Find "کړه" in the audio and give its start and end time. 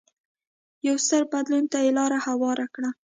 2.73-2.89